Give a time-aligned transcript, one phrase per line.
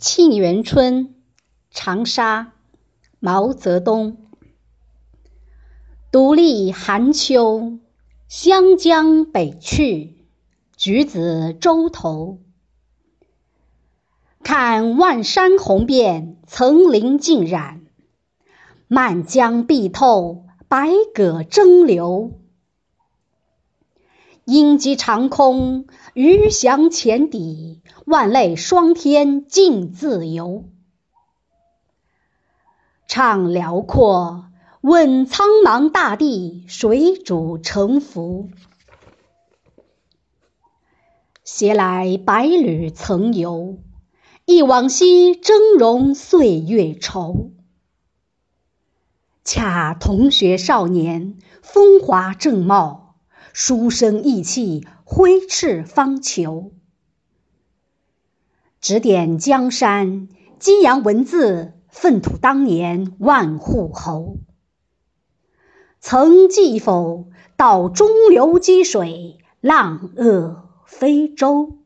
[0.00, 1.06] 沁园春·
[1.72, 2.52] 长沙，
[3.18, 4.28] 毛泽东。
[6.12, 7.80] 独立寒秋，
[8.28, 10.24] 湘江北去，
[10.76, 12.38] 橘子洲头。
[14.44, 17.80] 看万山红遍，层林尽染；
[18.86, 22.38] 漫江碧透，百舸争流。
[24.48, 25.84] 鹰击长空，
[26.14, 30.64] 鱼翔浅底，万类霜天竞自由。
[33.06, 34.46] 怅辽阔，
[34.80, 38.48] 问苍茫大地，谁主沉浮？
[41.44, 43.76] 携来百侣曾游，
[44.46, 47.50] 忆往昔峥嵘岁月稠。
[49.44, 53.07] 恰同学少年，风华正茂。
[53.60, 56.70] 书生意气，挥斥方遒；
[58.80, 60.28] 指点江山，
[60.60, 64.36] 激扬文字，粪土当年万户侯。
[65.98, 67.32] 曾记否？
[67.56, 71.78] 到中流击水，浪遏飞舟。